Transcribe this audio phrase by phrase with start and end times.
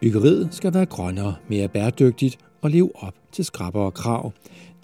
[0.00, 4.32] Byggeriet skal være grønnere, mere bæredygtigt og leve op til skrappere krav.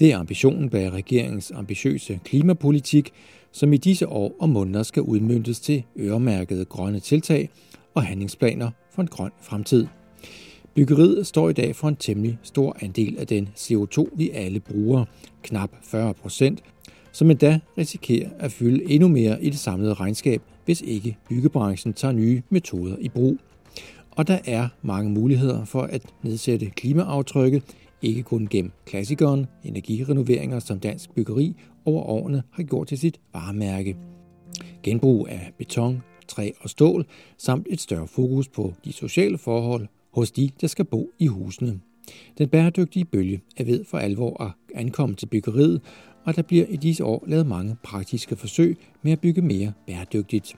[0.00, 3.12] Det er ambitionen bag regeringens ambitiøse klimapolitik,
[3.52, 7.50] som i disse år og måneder skal udmyndtes til øremærkede grønne tiltag
[7.94, 9.86] og handlingsplaner for en grøn fremtid.
[10.74, 15.04] Byggeriet står i dag for en temmelig stor andel af den CO2, vi alle bruger,
[15.42, 16.62] knap 40 procent,
[17.12, 22.12] som endda risikerer at fylde endnu mere i det samlede regnskab, hvis ikke byggebranchen tager
[22.12, 23.38] nye metoder i brug.
[24.16, 27.62] Og der er mange muligheder for at nedsætte klimaaftrykket,
[28.02, 33.96] ikke kun gennem klassikeren, energirenoveringer som dansk byggeri over årene har gjort til sit varemærke.
[34.82, 37.06] Genbrug af beton, træ og stål,
[37.38, 41.80] samt et større fokus på de sociale forhold hos de, der skal bo i husene.
[42.38, 45.80] Den bæredygtige bølge er ved for alvor at ankomme til byggeriet,
[46.24, 50.56] og der bliver i disse år lavet mange praktiske forsøg med at bygge mere bæredygtigt.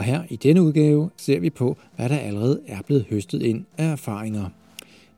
[0.00, 3.64] Og her i denne udgave ser vi på, hvad der allerede er blevet høstet ind
[3.78, 4.48] af erfaringer.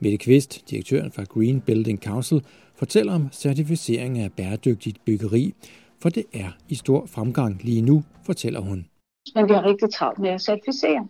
[0.01, 2.45] Mette Kvist, direktøren for Green Building Council,
[2.75, 5.55] fortæller om certificering af bæredygtigt byggeri,
[6.01, 8.87] for det er i stor fremgang lige nu, fortæller hun.
[9.35, 11.09] Men vi har rigtig travlt med at certificere.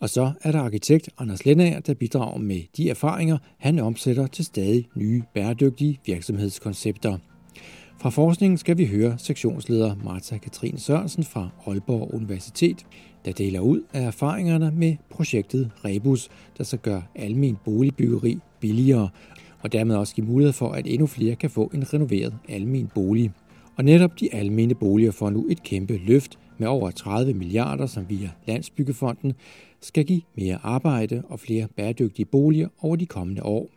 [0.00, 4.44] Og så er der arkitekt Anders Lennager, der bidrager med de erfaringer, han omsætter til
[4.44, 7.18] stadig nye bæredygtige virksomhedskoncepter.
[8.00, 12.86] Fra forskningen skal vi høre sektionsleder Martha Katrin Sørensen fra Aalborg Universitet,
[13.24, 19.08] der deler ud af erfaringerne med projektet Rebus, der så gør almen boligbyggeri billigere,
[19.60, 23.32] og dermed også give mulighed for, at endnu flere kan få en renoveret almen bolig.
[23.76, 28.04] Og netop de almene boliger får nu et kæmpe løft med over 30 milliarder, som
[28.08, 29.32] via Landsbyggefonden
[29.80, 33.68] skal give mere arbejde og flere bæredygtige boliger over de kommende år.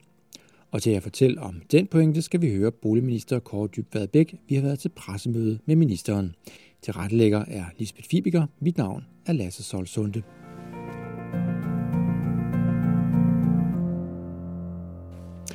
[0.72, 4.36] Og til at fortælle om den pointe skal vi høre boligminister Kåre Dybvad Bæk.
[4.48, 6.36] Vi har været til pressemøde med ministeren.
[6.82, 8.48] Til rettelægger er Lisbeth Fibiger.
[8.60, 10.24] Mit navn er Lasse Solsunde.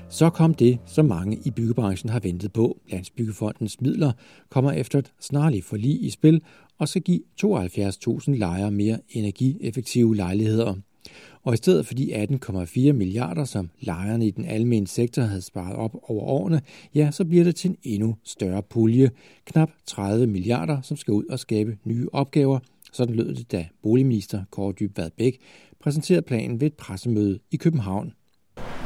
[0.09, 2.79] Så kom det, som mange i byggebranchen har ventet på.
[2.91, 4.13] Landsbyggefondens midler
[4.49, 6.43] kommer efter et snarligt forlig i spil
[6.79, 10.75] og skal give 72.000 lejere mere energieffektive lejligheder.
[11.47, 15.77] Og i stedet for de 18,4 milliarder, som lejerne i den almene sektor havde sparet
[15.77, 16.61] op over årene,
[16.95, 19.11] ja, så bliver det til en endnu større pulje.
[19.45, 22.59] Knap 30 milliarder, som skal ud og skabe nye opgaver.
[22.93, 25.39] Sådan lød det, da boligminister Kåre Dybvad Bæk
[25.81, 28.13] præsenterede planen ved et pressemøde i København.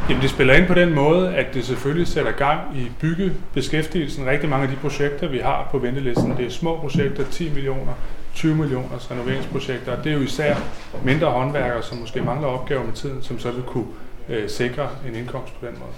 [0.08, 4.26] Jamen det spiller ind på den måde, at det selvfølgelig sætter gang i byggebeskæftigelsen.
[4.26, 8.19] Rigtig mange af de projekter, vi har på ventelisten, det er små projekter, 10 millioner,
[8.34, 10.02] 20 millioners renoveringsprojekter.
[10.02, 10.56] Det er jo især
[11.04, 13.86] mindre håndværkere, som måske mangler opgaver med tiden, som så vil kunne
[14.28, 15.92] øh, sikre en indkomst på den måde.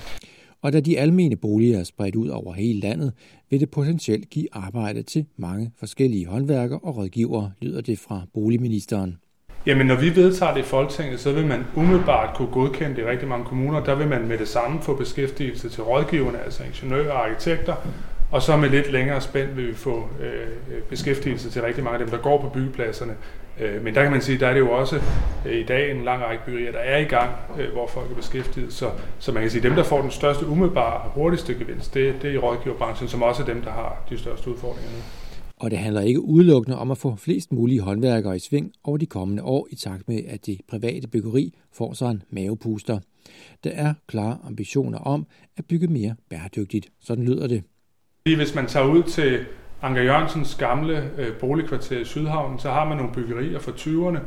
[0.63, 3.13] Og da de almene boliger er spredt ud over hele landet,
[3.51, 9.17] vil det potentielt give arbejde til mange forskellige håndværkere og rådgivere, lyder det fra boligministeren.
[9.67, 13.05] Jamen, når vi vedtager det i Folketinget, så vil man umiddelbart kunne godkende det i
[13.05, 13.85] rigtig mange kommuner.
[13.85, 17.75] Der vil man med det samme få beskæftigelse til rådgiverne, altså ingeniører og arkitekter,
[18.33, 21.99] og så med lidt længere spænd vil vi få øh, øh, beskæftigelse til rigtig mange
[21.99, 23.15] af dem, der går på byggepladserne.
[23.61, 25.01] Øh, men der kan man sige, der er det jo også
[25.47, 28.15] øh, i dag en lang række byggerier, der er i gang, øh, hvor folk er
[28.15, 28.73] beskæftiget.
[28.73, 32.31] Så, så man kan sige, dem, der får den største umiddelbare hurtigste gevinst, det, det
[32.31, 34.99] er i rådgiverbranchen, som også er dem, der har de største udfordringer nu.
[35.57, 39.07] Og det handler ikke udelukkende om at få flest mulige håndværkere i sving over de
[39.07, 42.99] kommende år i takt med, at det private byggeri får sig en mavepuster.
[43.65, 45.27] Der er klare ambitioner om
[45.57, 46.89] at bygge mere bæredygtigt.
[47.01, 47.63] Sådan lyder det.
[48.25, 49.47] Hvis man tager ud til
[49.83, 54.19] Anker Jørgensens gamle øh, boligkvarter i Sydhavnen, så har man nogle byggerier fra 20'erne,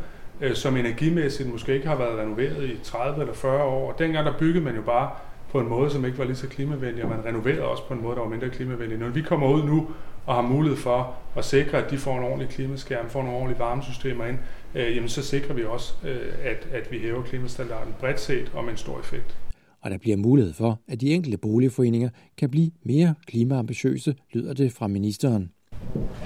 [0.42, 3.92] øh, som energimæssigt måske ikke har været renoveret i 30 eller 40 år.
[3.92, 5.10] Og dengang der byggede man jo bare
[5.52, 8.02] på en måde, som ikke var lige så klimavenlig, og man renoverede også på en
[8.02, 8.98] måde, der var mindre klimavenlig.
[8.98, 9.88] Når vi kommer ud nu
[10.26, 13.60] og har mulighed for at sikre, at de får en ordentlig klimaskærm, får nogle ordentlige
[13.60, 14.38] varmesystemer ind,
[14.76, 18.64] øh, jamen så sikrer vi også, øh, at, at vi hæver klimastandarden bredt set og
[18.64, 19.38] med en stor effekt.
[19.86, 24.72] Og der bliver mulighed for, at de enkelte boligforeninger kan blive mere klimaambitiøse, lyder det
[24.72, 25.50] fra ministeren.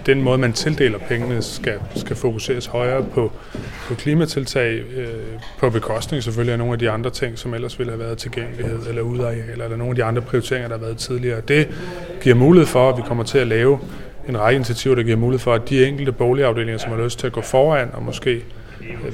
[0.05, 3.31] Den måde, man tildeler pengene, skal, skal fokuseres højere på,
[3.87, 5.07] på klimatiltag, øh,
[5.59, 8.87] på bekostning selvfølgelig af nogle af de andre ting, som ellers ville have været tilgængelighed
[8.87, 11.41] eller udareal, eller nogle af de andre prioriteringer, der har været tidligere.
[11.47, 11.67] Det
[12.21, 13.79] giver mulighed for, at vi kommer til at lave
[14.29, 17.27] en række initiativer, der giver mulighed for, at de enkelte boligafdelinger, som har lyst til
[17.27, 18.43] at gå foran og måske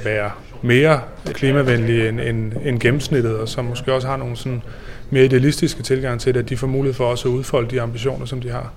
[0.03, 0.31] være
[0.61, 0.99] mere
[1.33, 4.61] klimavenlige end, end, end gennemsnittet, og som måske også har nogle sådan
[5.09, 8.25] mere idealistiske tilgang til det, at de får mulighed for også at udfolde de ambitioner,
[8.25, 8.73] som de har.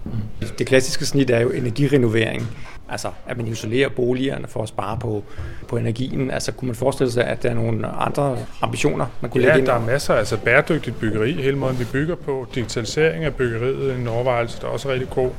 [0.59, 2.49] Det klassiske snit er jo energirenovering,
[2.89, 5.25] altså at man isolerer boligerne for at spare på,
[5.69, 6.31] på energien.
[6.31, 9.59] Altså kunne man forestille sig, at der er nogle andre ambitioner, man kunne ja, lægge
[9.59, 9.67] ind?
[9.67, 10.15] der er masser.
[10.15, 14.71] Altså bæredygtigt byggeri, hele måden vi bygger på, digitalisering af byggeriet, en overvejelse, der er
[14.71, 15.31] også rigtig god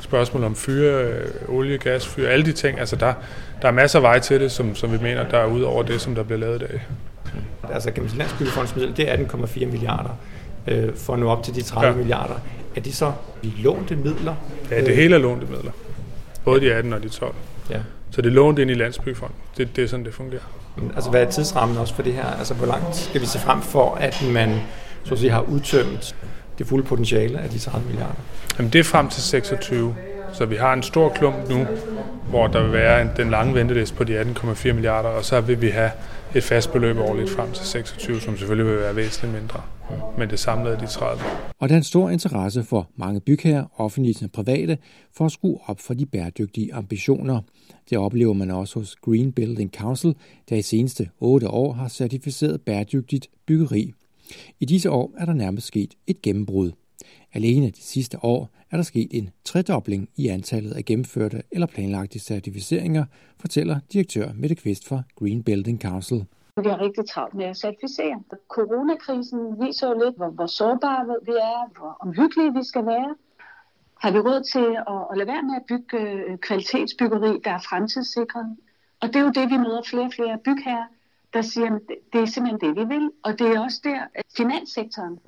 [0.00, 2.80] spørgsmål om fyre, øh, olie, gas, fyre, alle de ting.
[2.80, 3.14] Altså der,
[3.62, 5.82] der er masser af vej til det, som, som vi mener, der er ud over
[5.82, 6.86] det, som der bliver lavet i dag.
[7.72, 10.10] Altså kan man sige, landsbyggefondsmidler, det er 18,4 milliarder
[10.68, 11.96] øh, for at nå op til de 30 ja.
[11.96, 12.34] milliarder.
[12.76, 13.12] Er det så
[13.42, 14.34] lånte midler?
[14.70, 15.72] Ja, det hele er lånte midler.
[16.44, 17.34] Både de 18 og de 12.
[17.70, 17.78] Ja.
[18.10, 19.36] Så det er lånt ind i Landsbyggefonden.
[19.56, 20.42] Det, det er sådan, det fungerer.
[20.76, 22.26] Men, altså, hvad er tidsrammen også for det her?
[22.38, 24.60] Altså, hvor langt skal vi se frem for, at man
[25.04, 26.16] så at sige, har udtømt
[26.58, 28.14] det fulde potentiale af de 30 milliarder?
[28.58, 29.96] Jamen, det er frem til 26.
[30.32, 31.66] Så vi har en stor klump nu,
[32.28, 35.60] hvor der vil være en, den lange venteliste på de 18,4 milliarder, og så vil
[35.60, 35.90] vi have
[36.36, 39.62] et fast beløb årligt frem til 26, som selvfølgelig vil være væsentligt mindre.
[40.18, 41.22] Men det samlede er de 30.
[41.58, 44.78] Og der er en stor interesse for mange bygherrer, offentlige og private,
[45.16, 47.40] for at skrue op for de bæredygtige ambitioner.
[47.90, 50.14] Det oplever man også hos Green Building Council,
[50.48, 53.92] der i seneste 8 år har certificeret bæredygtigt byggeri.
[54.60, 56.72] I disse år er der nærmest sket et gennembrud.
[57.32, 62.18] Alene de sidste år er der sket en tredobling i antallet af gennemførte eller planlagte
[62.18, 63.04] certificeringer,
[63.40, 66.24] fortæller direktør Mette Kvist fra Green Building Council.
[66.62, 68.22] Vi har rigtig travlt med at certificere.
[68.48, 73.14] Coronakrisen viser jo lidt, hvor, hvor sårbare vi er, hvor omhyggelige vi skal være.
[74.02, 77.62] Har vi råd til at, at lade være med at bygge øh, kvalitetsbyggeri, der er
[77.68, 78.56] fremtidssikret?
[79.00, 80.88] Og det er jo det, vi møder flere og flere bygherrer,
[81.34, 81.80] der siger, at
[82.12, 83.10] det er simpelthen det, vi vil.
[83.22, 85.18] Og det er også der, at finanssektoren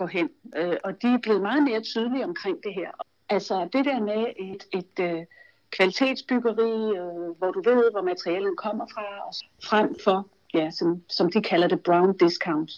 [0.00, 0.28] går hen.
[0.56, 2.90] Øh, og de er blevet meget mere tydelige omkring det her.
[3.28, 5.20] Altså det der med et, et øh,
[5.76, 9.34] kvalitetsbyggeri, øh, hvor du ved, hvor materialet kommer fra, og
[9.70, 12.70] frem for, ja, som, som de kalder det, brown discount.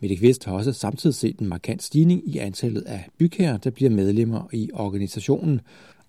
[0.00, 3.90] Mette Kvist har også samtidig set en markant stigning i antallet af bygherrer, der bliver
[3.90, 5.60] medlemmer i organisationen,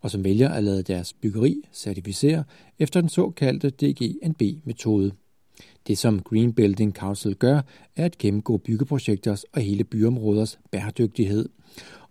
[0.01, 2.43] og som vælger at lade deres byggeri certificere
[2.79, 5.11] efter den såkaldte DGNB-metode.
[5.87, 7.61] Det, som Green Building Council gør,
[7.95, 11.49] er at gennemgå byggeprojekters og hele byområders bæredygtighed.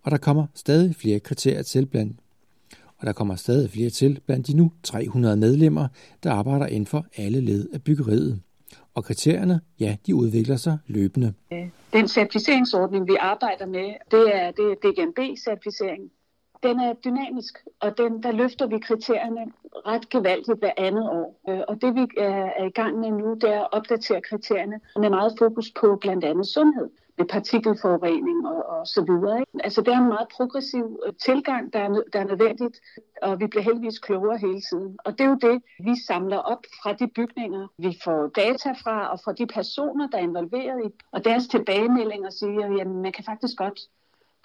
[0.01, 2.19] Og der kommer stadig flere kriterier til blandt
[2.97, 5.87] og der kommer stadig flere til blandt de nu 300 medlemmer,
[6.23, 8.41] der arbejder inden for alle led af byggeriet.
[8.93, 11.33] Og kriterierne, ja, de udvikler sig løbende.
[11.53, 16.11] Øh, den certificeringsordning, vi arbejder med, det er, det er DGNB-certificering
[16.67, 19.51] den er dynamisk, og den, der løfter vi kriterierne
[19.85, 21.39] ret gevaldigt hver andet år.
[21.49, 25.09] Øh, og det vi er i gang med nu, det er at opdatere kriterierne med
[25.09, 29.39] meget fokus på blandt andet sundhed med partikelforurening og, og så videre.
[29.39, 29.51] Ikke?
[29.63, 32.79] Altså det er en meget progressiv øh, tilgang, der er, der er nødvendigt,
[33.21, 34.97] og vi bliver heldigvis klogere hele tiden.
[35.05, 39.11] Og det er jo det, vi samler op fra de bygninger, vi får data fra,
[39.11, 43.23] og fra de personer, der er involveret i, og deres tilbagemeldinger siger, at man kan
[43.23, 43.79] faktisk godt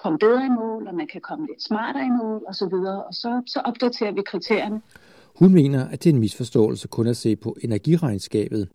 [0.02, 3.42] komme bedre i mål, og man kan komme lidt smartere i mål osv., og, så
[3.46, 4.82] så opdaterer vi kriterierne.
[5.38, 8.68] Hun mener, at det er en misforståelse kun at se på energiregnskabet.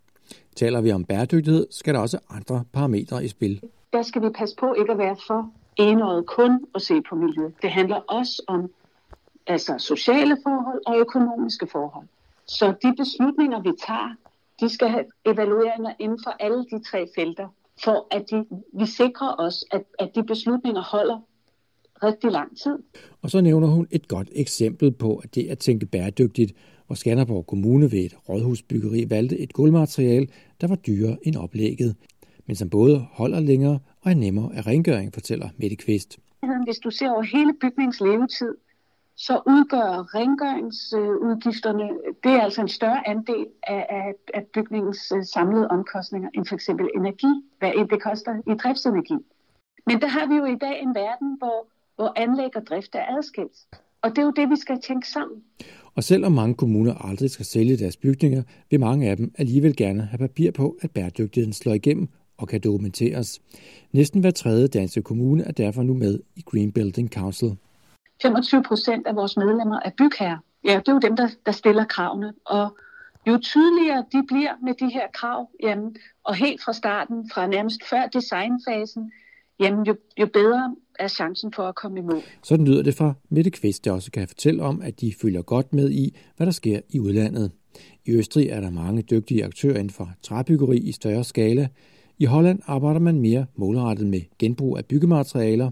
[0.55, 3.61] Taler vi om bæredygtighed, skal der også andre parametre i spil.
[3.93, 7.49] Der skal vi passe på ikke at være for enøjet kun at se på miljø.
[7.61, 8.71] Det handler også om
[9.47, 12.07] altså sociale forhold og økonomiske forhold.
[12.45, 14.15] Så de beslutninger, vi tager,
[14.59, 17.47] de skal have evalueringer inden for alle de tre felter
[17.83, 18.45] for at de,
[18.79, 21.19] vi sikrer os, at, at de beslutninger holder
[22.03, 22.77] rigtig lang tid.
[23.21, 26.53] Og så nævner hun et godt eksempel på, at det at tænke bæredygtigt,
[26.87, 30.27] hvor Skanderborg Kommune ved et rådhusbyggeri valgte et gulvmateriale,
[30.61, 31.95] der var dyrere end oplægget,
[32.45, 36.19] men som både holder længere og er nemmere af rengøring, fortæller Mette Kvist.
[36.65, 38.55] Hvis du ser over hele bygningens levetid,
[39.17, 41.89] så udgør rengøringsudgifterne,
[42.23, 46.55] det er altså en større andel af, af, af bygningens øh, samlede omkostninger end for
[46.55, 49.17] eksempel energi, hvad det koster i driftsenergi.
[49.87, 53.17] Men der har vi jo i dag en verden, hvor, hvor anlæg og drift er
[53.17, 53.57] adskilt.
[54.01, 55.43] Og det er jo det, vi skal tænke sammen.
[55.95, 60.01] Og selvom mange kommuner aldrig skal sælge deres bygninger, vil mange af dem alligevel gerne
[60.01, 62.07] have papir på, at bæredygtigheden slår igennem
[62.37, 63.41] og kan dokumenteres.
[63.91, 67.51] Næsten hver tredje danske kommune er derfor nu med i Green Building Council.
[68.21, 70.37] 25 procent af vores medlemmer er bygherrer.
[70.63, 72.33] Ja, det er jo dem, der, der stiller kravene.
[72.45, 72.77] Og
[73.27, 77.81] jo tydeligere de bliver med de her krav, jamen, og helt fra starten, fra nærmest
[77.89, 79.11] før designfasen,
[79.59, 82.21] jamen, jo, jo bedre er chancen for at komme i mål.
[82.43, 85.73] Sådan lyder det fra Mette Kvist, der også kan fortælle om, at de følger godt
[85.73, 87.51] med i, hvad der sker i udlandet.
[88.05, 91.67] I Østrig er der mange dygtige aktører inden for træbyggeri i større skala.
[92.17, 95.71] I Holland arbejder man mere målrettet med genbrug af byggematerialer,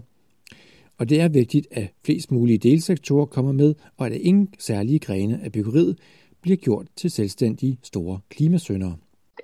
[0.98, 5.40] og det er vigtigt, at flest mulige delsektorer kommer med, og at ingen særlige grene
[5.44, 5.98] af byggeriet
[6.42, 8.96] bliver gjort til selvstændige store klimasøndere.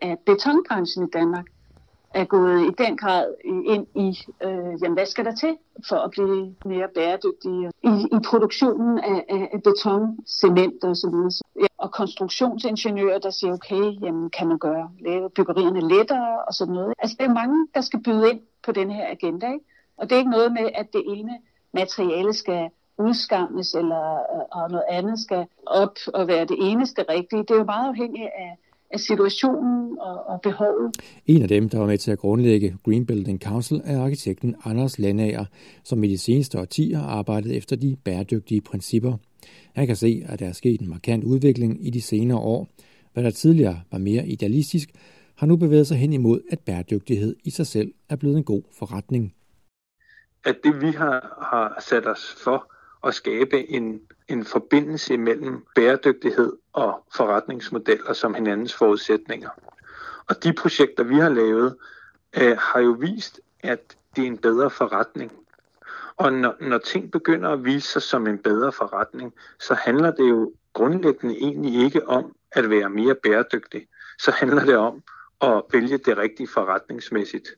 [0.03, 1.47] At betonbranchen i Danmark
[2.15, 4.09] er gået i den grad ind i,
[4.45, 5.57] øh, jamen, hvad skal der til
[5.89, 11.11] for at blive mere bæredygtige i, i produktionen af, af, af beton, cement og så
[11.11, 11.31] videre.
[11.61, 16.75] Ja, og konstruktionsingeniører, der siger, okay, jamen, kan man gøre lave byggerierne lettere og sådan
[16.75, 16.95] noget.
[16.99, 19.65] Altså, det er mange, der skal byde ind på den her agenda, ikke?
[20.01, 21.35] Og det er ikke noget med, at det ene
[21.75, 27.43] materiale skal udskammes, eller øh, og noget andet skal op og være det eneste rigtige.
[27.43, 28.51] Det er jo meget afhængigt af
[28.91, 30.97] af situationen og, og behovet.
[31.27, 34.99] En af dem, der var med til at grundlægge Green Building Council, er arkitekten Anders
[34.99, 35.45] Landager,
[35.85, 39.17] som i de seneste årtier har arbejdet efter de bæredygtige principper.
[39.75, 42.69] Han kan se, at der er sket en markant udvikling i de senere år.
[43.13, 44.91] Hvad der tidligere var mere idealistisk,
[45.37, 48.63] har nu bevæget sig hen imod, at bæredygtighed i sig selv er blevet en god
[48.79, 49.35] forretning.
[50.45, 52.73] At det vi har, har sat os for
[53.07, 59.51] at skabe en, en forbindelse mellem bæredygtighed og forretningsmodeller som hinandens forudsætninger.
[60.29, 61.77] Og de projekter, vi har lavet,
[62.41, 65.33] øh, har jo vist, at det er en bedre forretning.
[66.17, 70.29] Og når, når ting begynder at vise sig som en bedre forretning, så handler det
[70.29, 73.87] jo grundlæggende egentlig ikke om at være mere bæredygtig.
[74.19, 75.03] Så handler det om
[75.41, 77.49] at vælge det rigtige forretningsmæssigt.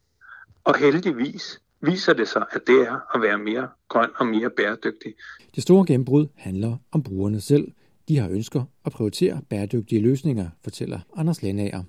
[0.64, 5.14] Og heldigvis viser det sig, at det er at være mere grøn og mere bæredygtig.
[5.54, 7.72] Det store gennembrud handler om brugerne selv.
[8.08, 11.82] De har ønsker at prioritere bæredygtige løsninger, fortæller Anders Lennager.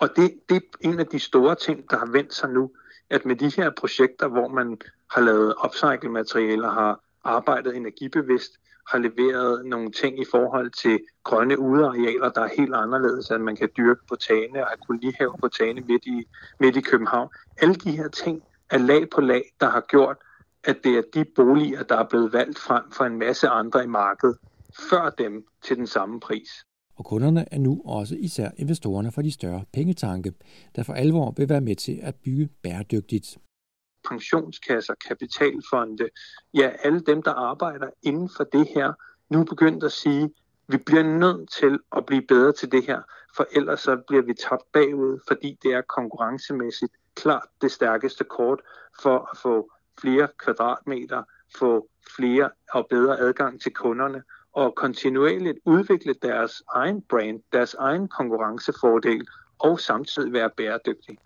[0.00, 2.70] Og det, det er en af de store ting, der har vendt sig nu,
[3.10, 4.78] at med de her projekter, hvor man
[5.10, 8.52] har lavet upcycle-materialer, har arbejdet energibevidst,
[8.90, 13.56] har leveret nogle ting i forhold til grønne udearealer, der er helt anderledes, at man
[13.56, 16.24] kan dyrke på tagene og have kolonihave på tagene midt i,
[16.60, 17.28] midt i København.
[17.56, 18.42] Alle de her ting
[18.74, 20.16] er lag på lag, der har gjort,
[20.64, 23.86] at det er de boliger, der er blevet valgt frem for en masse andre i
[23.86, 24.38] markedet,
[24.90, 26.50] før dem til den samme pris.
[26.96, 30.32] Og kunderne er nu også især investorerne fra de større pengetanke,
[30.76, 33.38] der for alvor vil være med til at bygge bæredygtigt.
[34.08, 36.08] Pensionskasser, kapitalfonde,
[36.54, 38.92] ja, alle dem, der arbejder inden for det her,
[39.30, 40.30] nu begyndt at sige,
[40.68, 43.02] vi bliver nødt til at blive bedre til det her,
[43.36, 48.60] for ellers så bliver vi tabt bagud, fordi det er konkurrencemæssigt klart det stærkeste kort
[49.02, 51.22] for at få flere kvadratmeter,
[51.58, 58.08] få flere og bedre adgang til kunderne, og kontinuerligt udvikle deres egen brand, deres egen
[58.08, 59.26] konkurrencefordel,
[59.58, 61.18] og samtidig være bæredygtig.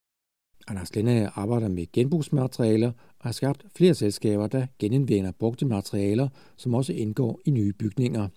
[0.69, 6.75] Anders Linde arbejder med genbrugsmaterialer og har skabt flere selskaber, der genindvinder brugte materialer, som
[6.75, 8.29] også indgår i nye bygninger.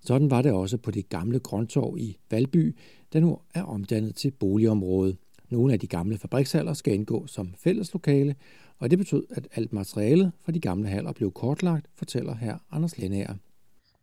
[0.00, 2.76] Sådan var det også på det gamle grøntorv i Valby,
[3.12, 5.16] der nu er omdannet til boligområde.
[5.50, 8.36] Nogle af de gamle fabrikshaller skal indgå som fælleslokale,
[8.78, 12.98] og det betød, at alt materialet fra de gamle haller blev kortlagt, fortæller her Anders
[12.98, 13.34] Lennager.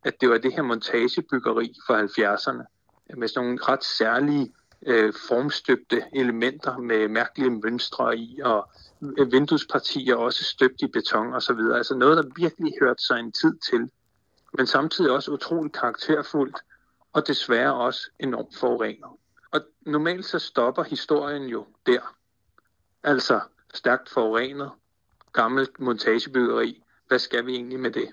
[0.04, 2.64] At det var det her montagebyggeri fra 70'erne,
[3.18, 4.52] med sådan nogle ret særlige
[4.86, 8.70] øh, formstøbte elementer med mærkelige mønstre i, og
[9.32, 11.78] vinduespartier også støbt i beton og så videre.
[11.78, 13.90] Altså noget, der virkelig hørte sig en tid til,
[14.58, 16.58] men samtidig også utroligt karakterfuldt,
[17.14, 19.10] og desværre også enormt forurenet.
[19.56, 22.16] Og normalt så stopper historien jo der.
[23.04, 23.40] Altså
[23.74, 24.72] stærkt forurenet,
[25.34, 26.82] gammelt montagebyggeri.
[27.08, 28.08] Hvad skal vi egentlig med det?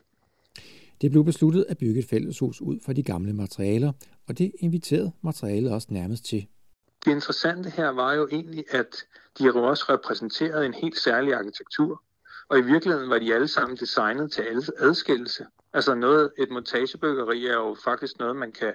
[1.00, 3.92] Det blev besluttet at bygge et fælleshus ud fra de gamle materialer,
[4.28, 6.46] og det inviterede materialet også nærmest til.
[7.04, 9.06] Det interessante her var jo egentlig, at
[9.38, 12.02] de jo også repræsenterede en helt særlig arkitektur.
[12.48, 14.42] Og i virkeligheden var de alle sammen designet til
[14.78, 15.46] adskillelse.
[15.74, 18.74] Altså noget, et montagebyggeri er jo faktisk noget, man kan,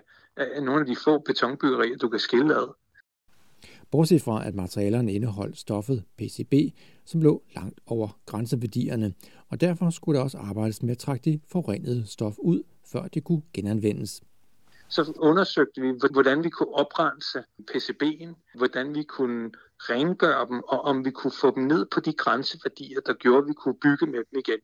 [0.61, 2.73] nogle af de få betonbyggerier, du kan skille ad.
[3.91, 6.53] Bortset fra, at materialerne indeholdt stoffet PCB,
[7.05, 9.13] som lå langt over grænseværdierne,
[9.49, 13.23] og derfor skulle der også arbejdes med at trække det forurenede stof ud, før det
[13.23, 14.21] kunne genanvendes.
[14.89, 21.05] Så undersøgte vi, hvordan vi kunne oprense PCB'en, hvordan vi kunne rengøre dem, og om
[21.05, 24.19] vi kunne få dem ned på de grænseværdier, der gjorde, at vi kunne bygge med
[24.31, 24.59] dem igen.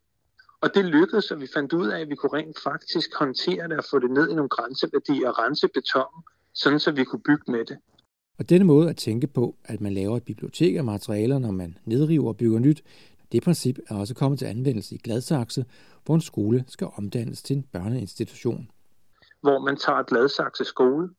[0.64, 3.78] Og det lykkedes, og vi fandt ud af, at vi kunne rent faktisk håndtere det
[3.78, 7.52] og få det ned i nogle grænseværdier og rense beton, sådan så vi kunne bygge
[7.52, 7.78] med det.
[8.40, 11.78] Og denne måde at tænke på, at man laver et bibliotek af materialer, når man
[11.86, 12.84] nedriver og bygger nyt,
[13.32, 15.66] det princip er også kommet til anvendelse i Gladsaxe,
[16.06, 18.70] hvor en skole skal omdannes til en børneinstitution.
[19.42, 21.10] Hvor man tager Gladsaxe skole,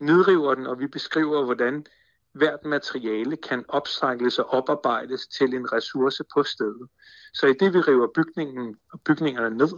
[0.00, 1.86] nedriver den, og vi beskriver, hvordan
[2.36, 6.88] hvert materiale kan opsejles og oparbejdes til en ressource på stedet.
[7.34, 9.70] Så i det vi river bygningen og bygningerne ned,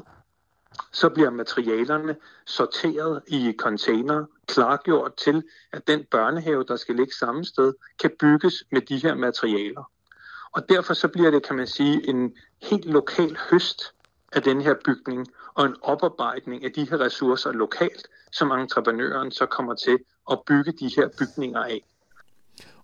[0.92, 7.44] så bliver materialerne sorteret i container, klargjort til, at den børnehave, der skal ligge samme
[7.44, 9.90] sted, kan bygges med de her materialer.
[10.52, 13.94] Og derfor så bliver det, kan man sige, en helt lokal høst
[14.32, 19.46] af den her bygning, og en oparbejdning af de her ressourcer lokalt, som entreprenøren så
[19.46, 19.98] kommer til
[20.30, 21.84] at bygge de her bygninger af.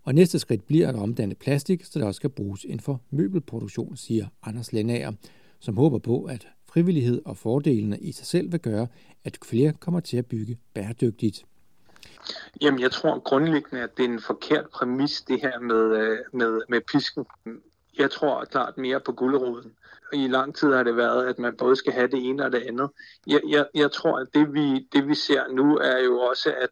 [0.04, 3.96] Og næste skridt bliver at omdanne plastik, så der også skal bruges inden for møbelproduktion,
[3.96, 5.12] siger Anders Lennager,
[5.60, 8.86] som håber på, at frivillighed og fordelene i sig selv vil gøre,
[9.24, 11.44] at flere kommer til at bygge bæredygtigt.
[12.62, 16.60] Jamen, jeg tror grundlæggende, at det er en forkert præmis, det her med, øh, med,
[16.68, 17.24] med pisken.
[17.98, 19.72] Jeg tror klart mere på gulderoden.
[20.12, 22.62] I lang tid har det været, at man både skal have det ene og det
[22.68, 22.90] andet.
[23.26, 26.70] Jeg, jeg, jeg tror, at det vi, det vi ser nu er jo også, at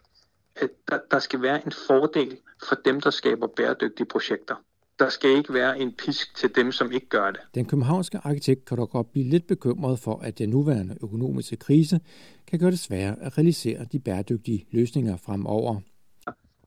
[0.56, 4.54] at der, der skal være en fordel for dem, der skaber bæredygtige projekter.
[4.98, 7.40] Der skal ikke være en pisk til dem, som ikke gør det.
[7.54, 12.00] Den københavnske arkitekt kan dog godt blive lidt bekymret for, at den nuværende økonomiske krise
[12.46, 15.80] kan gøre det sværere at realisere de bæredygtige løsninger fremover.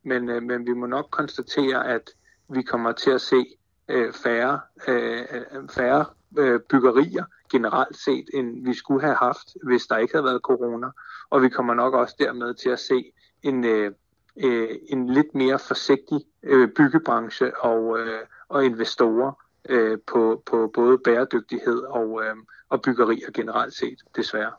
[0.04, 2.10] Men, øh, men vi må nok konstatere, at
[2.50, 3.46] vi kommer til at se
[3.88, 6.06] øh, færre, øh, færre
[6.38, 10.88] øh, byggerier generelt set, end vi skulle have haft, hvis der ikke havde været corona.
[11.30, 13.12] Og vi kommer nok også dermed til at se
[13.46, 13.92] en, øh,
[14.38, 19.32] øh, en lidt mere forsigtig øh, byggebranche og, øh, og investorer
[19.70, 22.36] øh, på, på både bæredygtighed og, øh,
[22.70, 24.52] og byggerier generelt set, desværre.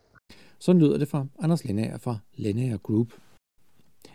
[0.58, 3.08] Så lyder det fra Anders Lennager fra Lennager Group.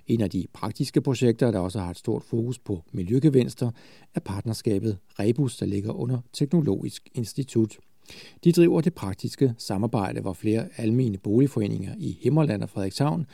[0.08, 3.72] En af de praktiske projekter, der også har et stort fokus på miljøgevinster,
[4.16, 7.78] er partnerskabet Rebus, der ligger under Teknologisk Institut.
[8.44, 13.26] De driver det praktiske samarbejde, hvor flere almene boligforeninger i Himmerland og Frederikshavn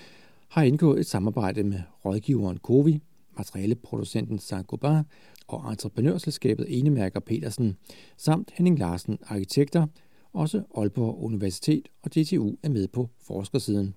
[0.48, 3.00] har indgået et samarbejde med rådgiveren Covi,
[3.38, 5.04] materialeproducenten Saint-Gobain
[5.48, 7.78] og entreprenørselskabet Enemærker Petersen,
[8.18, 9.88] samt Henning Larsen Arkitekter,
[10.34, 13.96] også Aalborg Universitet og DTU er med på forskersiden.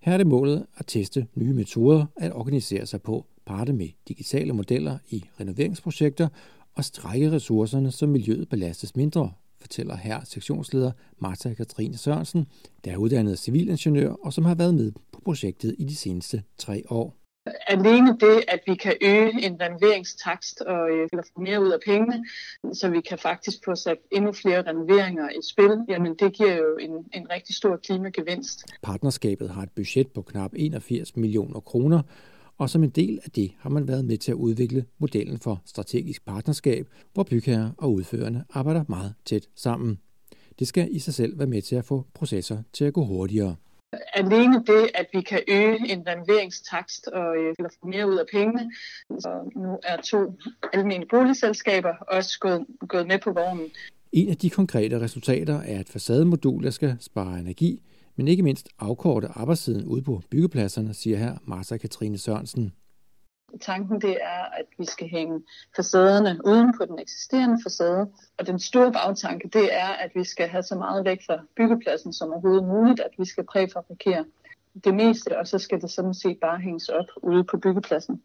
[0.00, 4.52] Her er det målet at teste nye metoder at organisere sig på, parte med digitale
[4.52, 6.28] modeller i renoveringsprojekter
[6.74, 9.32] og strække ressourcerne, så miljøet belastes mindre,
[9.66, 12.46] fortæller her sektionsleder Martha Katrine Sørensen,
[12.84, 16.82] der er uddannet civilingeniør og som har været med på projektet i de seneste tre
[16.90, 17.14] år.
[17.66, 22.24] Alene det, at vi kan øge en renoveringstakst og øh, få mere ud af pengene,
[22.72, 26.76] så vi kan faktisk få sat endnu flere renoveringer i spil, jamen det giver jo
[26.80, 28.64] en, en rigtig stor klimagevinst.
[28.82, 32.02] Partnerskabet har et budget på knap 81 millioner kroner,
[32.58, 35.62] og som en del af det har man været med til at udvikle modellen for
[35.64, 39.98] strategisk partnerskab, hvor bygherrer og udførende arbejder meget tæt sammen.
[40.58, 43.56] Det skal i sig selv være med til at få processer til at gå hurtigere.
[44.14, 48.72] Alene det, at vi kan øge en renoveringstakst og øh, få mere ud af pengene.
[49.10, 50.18] Så nu er to
[50.72, 53.66] almindelige boligselskaber også gået, gået med på vognen.
[54.12, 57.82] En af de konkrete resultater er et facademodul, der skal spare energi,
[58.16, 62.72] men ikke mindst afkorte arbejdstiden ude på byggepladserne, siger her Martha Katrine Sørensen.
[63.60, 65.42] Tanken det er, at vi skal hænge
[65.76, 68.10] facaderne uden på den eksisterende facade.
[68.38, 72.12] Og den store bagtanke det er, at vi skal have så meget væk fra byggepladsen
[72.12, 74.24] som overhovedet muligt, at vi skal præfabrikere
[74.84, 78.22] det meste, og så skal det sådan set bare hænges op ude på byggepladsen.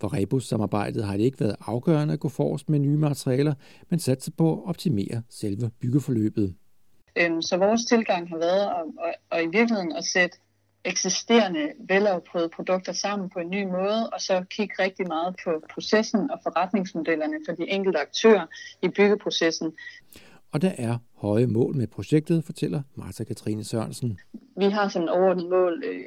[0.00, 3.54] For Rebus-samarbejdet har det ikke været afgørende at gå forrest med nye materialer,
[3.90, 6.54] men satse på at optimere selve byggeforløbet.
[7.16, 10.38] Øhm, så vores tilgang har været at, at, at i virkeligheden at sætte
[10.84, 16.30] eksisterende velafprøvede produkter sammen på en ny måde, og så kigge rigtig meget på processen
[16.30, 18.46] og forretningsmodellerne for de enkelte aktører
[18.82, 19.72] i byggeprocessen.
[20.52, 24.18] Og der er høje mål med projektet, fortæller Martha Katrine Sørensen.
[24.56, 26.04] Vi har sådan et overordnet mål, øh,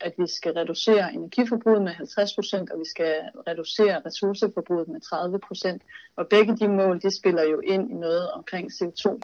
[0.00, 3.14] at vi skal reducere energiforbruget med 50 procent, og vi skal
[3.48, 5.82] reducere ressourceforbruget med 30 procent.
[6.16, 9.18] Og begge de mål, de spiller jo ind i noget omkring CO2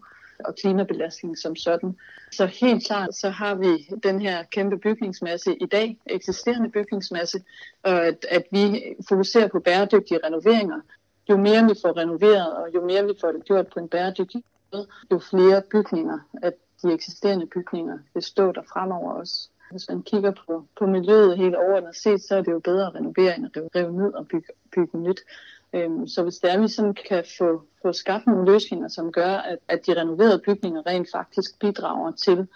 [0.44, 1.96] og klimabelastning som sådan.
[2.33, 7.42] Så helt klart, så har vi den her kæmpe bygningsmasse i dag, eksisterende bygningsmasse,
[7.83, 10.81] og at, at vi fokuserer på bæredygtige renoveringer.
[11.31, 14.44] Jo mere vi får renoveret, og jo mere vi får det gjort på en bæredygtig
[14.72, 19.48] måde, jo flere bygninger, at de eksisterende bygninger vil stå der fremover også.
[19.70, 22.94] Hvis man kigger på, på miljøet helt overordnet set, så er det jo bedre at
[22.94, 25.20] renovere end at rive ned og bygge, bygge nyt.
[25.74, 29.12] Øhm, så hvis det er, at vi sådan kan få, få skabt nogle løsninger, som
[29.12, 32.46] gør, at, at de renoverede bygninger rent faktisk bidrager til,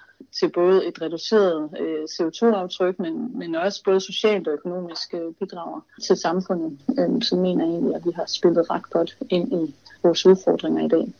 [0.40, 5.80] til både et reduceret øh, CO2-aftryk, men, men også både socialt og økonomisk øh, bidrager
[6.06, 9.74] til samfundet, øhm, så mener jeg egentlig, at vi har spillet ret godt ind i
[10.02, 11.12] vores udfordringer i dag.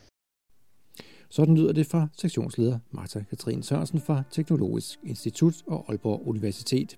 [1.30, 6.96] Sådan lyder det fra sektionsleder Martha Katrin Sørensen fra Teknologisk Institut og Aalborg Universitet.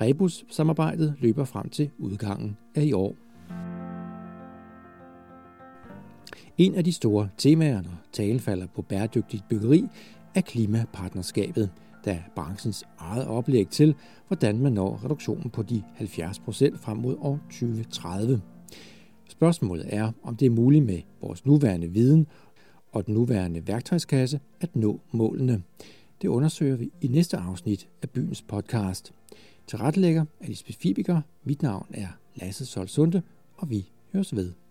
[0.00, 3.23] Rebus-samarbejdet løber frem til udgangen af i år.
[6.58, 9.84] En af de store temaer, når talen falder på bæredygtigt byggeri,
[10.34, 11.70] er klimapartnerskabet,
[12.04, 13.94] der er branchens eget oplæg til,
[14.28, 18.40] hvordan man når reduktionen på de 70 procent frem mod år 2030.
[19.28, 22.26] Spørgsmålet er, om det er muligt med vores nuværende viden
[22.92, 25.62] og den nuværende værktøjskasse at nå målene.
[26.22, 29.12] Det undersøger vi i næste afsnit af byens podcast.
[29.66, 31.20] Til rettelægger er Lisbeth Fibiger.
[31.44, 33.22] Mit navn er Lasse Solsunde,
[33.56, 34.63] og vi høres ved.